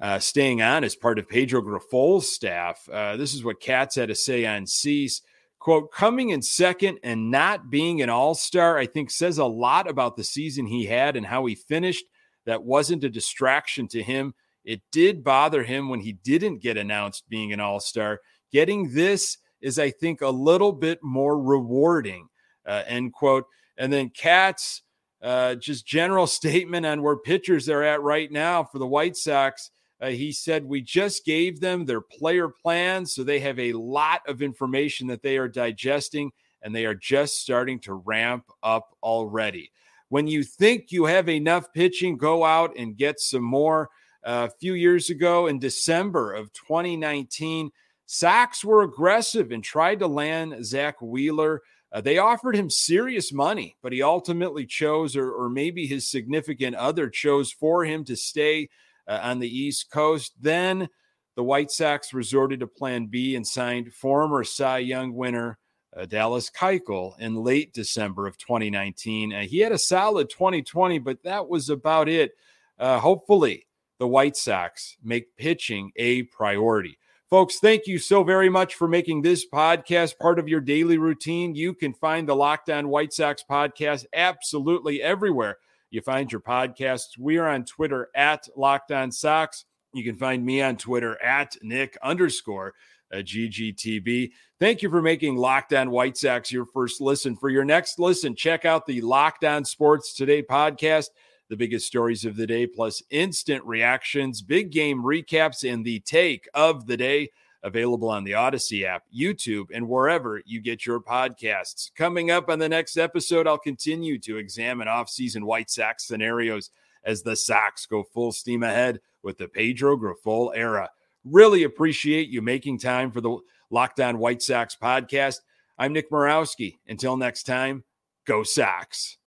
uh, 0.00 0.18
staying 0.18 0.62
on 0.62 0.84
as 0.84 0.96
part 0.96 1.18
of 1.18 1.28
Pedro 1.28 1.60
Grifol's 1.60 2.30
staff. 2.30 2.88
Uh, 2.92 3.16
this 3.16 3.34
is 3.34 3.44
what 3.44 3.60
Katz 3.60 3.96
had 3.96 4.08
to 4.08 4.14
say 4.14 4.44
on 4.46 4.66
Cease. 4.66 5.22
Quote, 5.58 5.90
coming 5.92 6.30
in 6.30 6.42
second 6.42 6.98
and 7.02 7.30
not 7.30 7.70
being 7.70 8.02
an 8.02 8.10
all 8.10 8.34
star, 8.34 8.76
I 8.76 8.86
think 8.86 9.10
says 9.10 9.38
a 9.38 9.46
lot 9.46 9.88
about 9.88 10.16
the 10.16 10.24
season 10.24 10.66
he 10.66 10.84
had 10.84 11.16
and 11.16 11.24
how 11.24 11.46
he 11.46 11.54
finished. 11.54 12.04
That 12.44 12.64
wasn't 12.64 13.04
a 13.04 13.08
distraction 13.08 13.88
to 13.88 14.02
him. 14.02 14.34
It 14.64 14.82
did 14.92 15.24
bother 15.24 15.62
him 15.62 15.88
when 15.88 16.00
he 16.00 16.12
didn't 16.12 16.58
get 16.58 16.76
announced 16.76 17.28
being 17.28 17.52
an 17.52 17.60
all 17.60 17.80
star. 17.80 18.20
Getting 18.52 18.92
this 18.92 19.38
is, 19.60 19.78
I 19.78 19.90
think, 19.90 20.20
a 20.20 20.28
little 20.28 20.72
bit 20.72 20.98
more 21.02 21.40
rewarding, 21.40 22.28
uh, 22.66 22.82
end 22.86 23.14
quote. 23.14 23.46
And 23.78 23.92
then 23.92 24.10
Katz, 24.10 24.82
uh, 25.22 25.54
just 25.54 25.86
general 25.86 26.26
statement 26.28 26.84
on 26.84 27.02
where 27.02 27.16
pitchers 27.16 27.68
are 27.68 27.82
at 27.82 28.02
right 28.02 28.30
now 28.30 28.64
for 28.64 28.78
the 28.78 28.86
White 28.86 29.16
Sox. 29.16 29.70
Uh, 30.04 30.10
he 30.10 30.32
said, 30.32 30.66
We 30.66 30.82
just 30.82 31.24
gave 31.24 31.60
them 31.60 31.86
their 31.86 32.02
player 32.02 32.50
plans, 32.50 33.14
so 33.14 33.24
they 33.24 33.40
have 33.40 33.58
a 33.58 33.72
lot 33.72 34.20
of 34.28 34.42
information 34.42 35.06
that 35.06 35.22
they 35.22 35.38
are 35.38 35.48
digesting, 35.48 36.30
and 36.60 36.74
they 36.74 36.84
are 36.84 36.94
just 36.94 37.40
starting 37.40 37.80
to 37.80 37.94
ramp 37.94 38.44
up 38.62 38.94
already. 39.02 39.72
When 40.10 40.26
you 40.26 40.42
think 40.44 40.92
you 40.92 41.06
have 41.06 41.30
enough 41.30 41.72
pitching, 41.72 42.18
go 42.18 42.44
out 42.44 42.76
and 42.76 42.98
get 42.98 43.18
some 43.18 43.44
more. 43.44 43.88
Uh, 44.22 44.48
a 44.50 44.56
few 44.58 44.74
years 44.74 45.08
ago 45.08 45.46
in 45.46 45.58
December 45.58 46.34
of 46.34 46.52
2019, 46.52 47.70
Sox 48.04 48.62
were 48.62 48.82
aggressive 48.82 49.52
and 49.52 49.64
tried 49.64 50.00
to 50.00 50.06
land 50.06 50.66
Zack 50.66 51.00
Wheeler. 51.00 51.62
Uh, 51.90 52.02
they 52.02 52.18
offered 52.18 52.56
him 52.56 52.68
serious 52.68 53.32
money, 53.32 53.76
but 53.82 53.92
he 53.92 54.02
ultimately 54.02 54.66
chose, 54.66 55.16
or, 55.16 55.32
or 55.32 55.48
maybe 55.48 55.86
his 55.86 56.10
significant 56.10 56.76
other 56.76 57.08
chose 57.08 57.50
for 57.50 57.86
him 57.86 58.04
to 58.04 58.16
stay 58.16 58.68
uh, 59.06 59.20
on 59.22 59.38
the 59.38 59.48
East 59.48 59.90
Coast. 59.90 60.32
Then 60.40 60.88
the 61.36 61.44
White 61.44 61.70
Sox 61.70 62.12
resorted 62.12 62.60
to 62.60 62.66
Plan 62.66 63.06
B 63.06 63.36
and 63.36 63.46
signed 63.46 63.92
former 63.92 64.44
Cy 64.44 64.78
Young 64.78 65.14
winner 65.14 65.58
uh, 65.96 66.06
Dallas 66.06 66.50
Keuchel 66.50 67.18
in 67.18 67.36
late 67.36 67.72
December 67.72 68.26
of 68.26 68.38
2019. 68.38 69.32
Uh, 69.32 69.40
he 69.42 69.58
had 69.58 69.72
a 69.72 69.78
solid 69.78 70.28
2020, 70.30 70.98
but 70.98 71.22
that 71.22 71.48
was 71.48 71.70
about 71.70 72.08
it. 72.08 72.32
Uh, 72.78 72.98
hopefully, 72.98 73.66
the 73.98 74.08
White 74.08 74.36
Sox 74.36 74.96
make 75.02 75.36
pitching 75.36 75.92
a 75.96 76.24
priority. 76.24 76.98
Folks, 77.30 77.58
thank 77.58 77.86
you 77.86 77.98
so 77.98 78.22
very 78.22 78.48
much 78.48 78.74
for 78.74 78.86
making 78.86 79.22
this 79.22 79.46
podcast 79.48 80.18
part 80.18 80.38
of 80.38 80.48
your 80.48 80.60
daily 80.60 80.98
routine. 80.98 81.54
You 81.54 81.74
can 81.74 81.94
find 81.94 82.28
the 82.28 82.36
Locked 82.36 82.70
On 82.70 82.88
White 82.88 83.12
Sox 83.12 83.42
podcast 83.48 84.04
absolutely 84.12 85.02
everywhere 85.02 85.58
you 85.94 86.02
find 86.02 86.30
your 86.30 86.40
podcasts. 86.40 87.16
We 87.18 87.38
are 87.38 87.48
on 87.48 87.64
Twitter 87.64 88.10
at 88.14 88.48
Locked 88.56 88.90
On 88.90 89.12
Sox. 89.12 89.64
You 89.92 90.02
can 90.02 90.16
find 90.16 90.44
me 90.44 90.60
on 90.60 90.76
Twitter 90.76 91.20
at 91.22 91.56
Nick 91.62 91.96
underscore 92.02 92.74
uh, 93.12 93.18
GGTB. 93.18 94.32
Thank 94.58 94.82
you 94.82 94.90
for 94.90 95.00
making 95.00 95.36
Locked 95.36 95.72
On 95.72 95.90
White 95.90 96.16
Sox 96.16 96.50
your 96.50 96.66
first 96.66 97.00
listen. 97.00 97.36
For 97.36 97.48
your 97.48 97.64
next 97.64 97.98
listen, 97.98 98.34
check 98.34 98.64
out 98.64 98.86
the 98.86 99.00
Locked 99.02 99.44
On 99.44 99.64
Sports 99.64 100.14
Today 100.14 100.42
podcast, 100.42 101.06
the 101.48 101.56
biggest 101.56 101.86
stories 101.86 102.24
of 102.24 102.36
the 102.36 102.46
day, 102.46 102.66
plus 102.66 103.00
instant 103.10 103.64
reactions, 103.64 104.42
big 104.42 104.72
game 104.72 105.02
recaps, 105.02 105.70
and 105.70 105.84
the 105.84 106.00
take 106.00 106.48
of 106.54 106.86
the 106.86 106.96
day 106.96 107.30
available 107.64 108.10
on 108.10 108.22
the 108.22 108.34
Odyssey 108.34 108.86
app, 108.86 109.04
YouTube, 109.12 109.66
and 109.72 109.88
wherever 109.88 110.40
you 110.44 110.60
get 110.60 110.86
your 110.86 111.00
podcasts. 111.00 111.90
Coming 111.96 112.30
up 112.30 112.48
on 112.48 112.58
the 112.60 112.68
next 112.68 112.96
episode, 112.96 113.48
I'll 113.48 113.58
continue 113.58 114.18
to 114.20 114.36
examine 114.36 114.86
offseason 114.86 115.44
White 115.44 115.70
Sox 115.70 116.06
scenarios 116.06 116.70
as 117.04 117.22
the 117.22 117.34
Sox 117.34 117.86
go 117.86 118.02
full 118.02 118.32
steam 118.32 118.62
ahead 118.62 119.00
with 119.22 119.38
the 119.38 119.48
Pedro 119.48 119.96
Grifol 119.96 120.52
era. 120.54 120.90
Really 121.24 121.64
appreciate 121.64 122.28
you 122.28 122.42
making 122.42 122.78
time 122.78 123.10
for 123.10 123.22
the 123.22 123.38
Locked 123.70 123.98
On 123.98 124.18
White 124.18 124.42
Sox 124.42 124.76
podcast. 124.80 125.40
I'm 125.78 125.92
Nick 125.92 126.10
Morawski. 126.10 126.76
Until 126.86 127.16
next 127.16 127.44
time, 127.44 127.82
go 128.26 128.42
Sox. 128.42 129.16